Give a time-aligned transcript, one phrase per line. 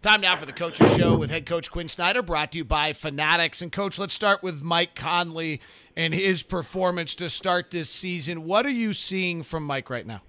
[0.00, 2.92] Time now for the Coaches Show with head coach Quin Snyder, brought to you by
[2.92, 3.62] Fanatics.
[3.62, 5.60] And coach, let's start with Mike Conley
[5.96, 8.44] and his performance to start this season.
[8.44, 10.22] What are you seeing from Mike right now?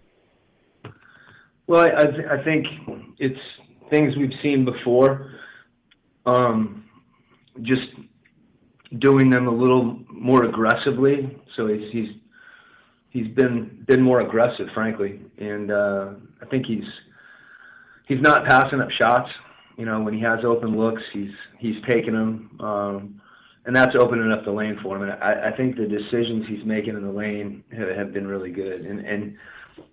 [1.65, 2.67] Well, I, I, th- I think
[3.19, 3.39] it's
[3.89, 5.31] things we've seen before.
[6.25, 6.85] Um,
[7.61, 7.87] just
[8.99, 11.37] doing them a little more aggressively.
[11.55, 12.09] So he's he's
[13.09, 16.09] he's been been more aggressive, frankly, and uh,
[16.41, 16.83] I think he's
[18.07, 19.29] he's not passing up shots.
[19.77, 23.21] You know, when he has open looks, he's he's taking them, um,
[23.65, 25.03] and that's opening up the lane for him.
[25.03, 28.51] And I, I think the decisions he's making in the lane have, have been really
[28.51, 28.81] good.
[28.81, 29.35] And and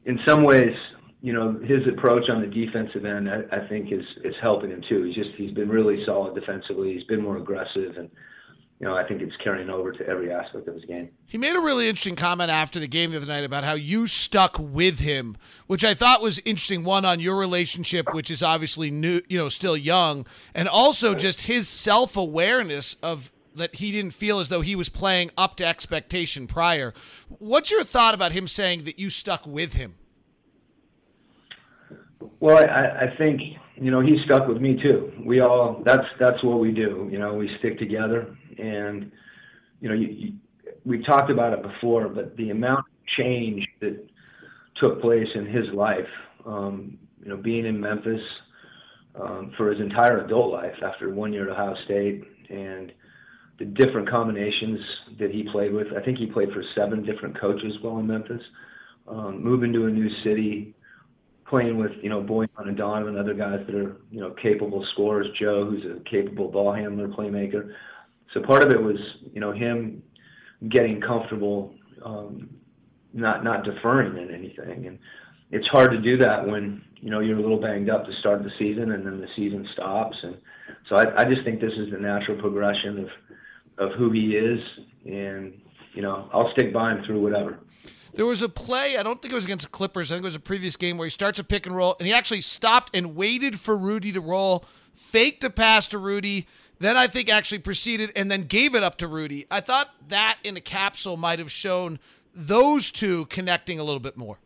[0.05, 0.75] in some ways,
[1.23, 4.83] you know, his approach on the defensive end, I, I think is is helping him
[4.89, 5.05] too.
[5.05, 6.95] He's just he's been really solid defensively.
[6.95, 8.11] He's been more aggressive, and
[8.81, 11.11] you know, I think it's carrying over to every aspect of his game.
[11.27, 14.07] He made a really interesting comment after the game the other night about how you
[14.07, 16.83] stuck with him, which I thought was interesting.
[16.83, 21.47] One on your relationship, which is obviously new, you know, still young, and also just
[21.47, 25.67] his self awareness of that he didn't feel as though he was playing up to
[25.67, 26.95] expectation prior.
[27.29, 29.97] What's your thought about him saying that you stuck with him?
[32.39, 33.43] Well, I, I think
[33.81, 35.11] you know he stuck with me too.
[35.25, 37.09] We all that's that's what we do.
[37.11, 39.11] You know, we stick together, and
[39.81, 40.33] you know, you, you,
[40.85, 42.85] we talked about it before, but the amount of
[43.19, 44.07] change that
[44.83, 46.09] took place in his life,
[46.47, 48.21] um, you know, being in Memphis
[49.21, 52.93] um, for his entire adult life after one year at Ohio State, and
[53.59, 54.79] the different combinations
[55.19, 55.89] that he played with.
[55.97, 58.43] I think he played for seven different coaches while in Memphis.
[59.09, 60.75] Um, moving to a new city,
[61.51, 65.27] playing with you know Bojan and Donovan, other guys that are you know capable scorers.
[65.39, 67.75] Joe, who's a capable ball handler, playmaker.
[68.33, 68.97] So part of it was
[69.33, 70.03] you know him
[70.69, 72.49] getting comfortable, um,
[73.13, 74.99] not not deferring in anything, and
[75.51, 78.43] it's hard to do that when you know you're a little banged up to start
[78.45, 80.17] the season and then the season stops.
[80.23, 80.37] And
[80.89, 84.61] so I, I just think this is the natural progression of of who he is,
[85.05, 85.61] and
[85.95, 87.59] you know I'll stick by him through whatever.
[88.15, 90.27] There was a play, I don't think it was against the Clippers, I think it
[90.27, 92.95] was a previous game where he starts a pick and roll and he actually stopped
[92.95, 96.47] and waited for Rudy to roll, faked a pass to Rudy,
[96.81, 99.47] then I think actually proceeded and then gave it up to Rudy.
[99.51, 101.99] I thought that in a capsule might have shown
[102.35, 104.39] those two connecting a little bit more.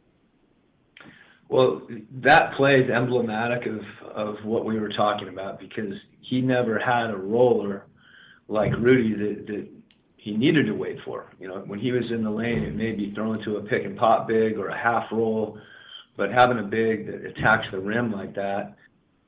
[1.48, 1.82] Well,
[2.22, 7.10] that play is emblematic of, of what we were talking about because he never had
[7.10, 7.86] a roller
[8.48, 9.68] like Rudy that, that
[10.24, 11.30] he needed to wait for.
[11.38, 13.84] You know, when he was in the lane, it may be thrown to a pick
[13.84, 15.58] and pop big or a half roll,
[16.16, 18.74] but having a big that attacks the rim like that.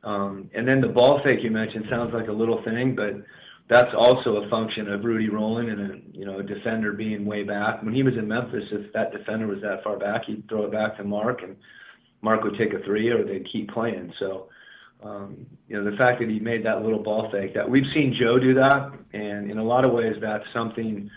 [0.04, 3.12] Um, and then the ball fake you mentioned sounds like a little thing, but
[3.68, 7.42] that's also a function of Rudy rolling and a you know a defender being way
[7.42, 7.82] back.
[7.82, 10.72] When he was in Memphis, if that defender was that far back, he'd throw it
[10.72, 11.56] back to Marc, and
[12.22, 14.14] Marc would take a three, or they'd keep playing.
[14.18, 14.48] So
[15.02, 18.16] um, you know, the fact that he made that little ball fake that we've seen
[18.18, 21.10] Joe do that, and in a lot of ways, that's something,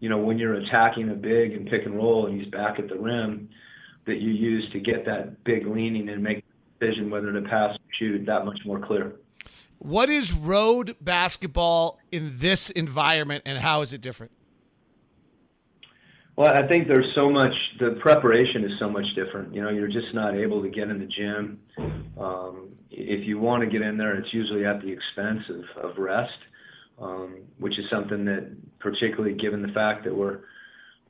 [0.00, 2.88] you know, when you're attacking a big and pick and roll and he's back at
[2.88, 3.48] the rim,
[4.06, 6.44] that you use to get that big leaning and make
[6.78, 9.14] the decision whether to pass or shoot that much more clear.
[9.78, 14.32] What is road basketball in this environment and how is it different?
[16.36, 17.52] Well, I think there's so much.
[17.78, 19.54] The preparation is so much different.
[19.54, 21.60] You know, you're just not able to get in the gym.
[22.18, 25.98] Um, if you want to get in there, it's usually at the expense of, of
[25.98, 26.30] rest,
[27.00, 28.50] um, which is something that,
[28.80, 30.40] particularly given the fact that we're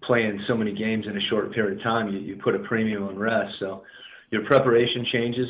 [0.02, 3.04] playing so many games in a short period of time, you, you put a premium
[3.04, 3.54] on rest.
[3.60, 3.84] So
[4.30, 5.48] your preparation changes.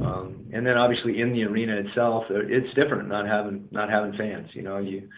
[0.00, 4.48] Um, and then obviously in the arena itself, it's different not having not having fans.
[4.54, 5.08] You know, you,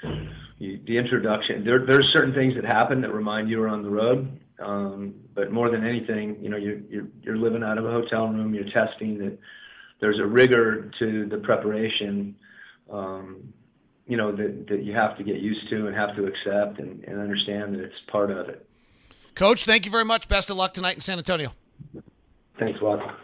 [0.58, 1.64] you the introduction.
[1.64, 4.40] There there's certain things that happen that remind you you're on the road.
[4.58, 8.28] Um, but more than anything, you know, you're, you're you're living out of a hotel
[8.28, 8.54] room.
[8.54, 9.38] You're testing that.
[10.00, 12.34] There's a rigor to the preparation.
[12.90, 13.54] Um,
[14.06, 17.02] you know that that you have to get used to and have to accept and,
[17.04, 18.66] and understand that it's part of it.
[19.34, 20.28] Coach, thank you very much.
[20.28, 21.52] Best of luck tonight in San Antonio.
[22.58, 23.18] Thanks a lot.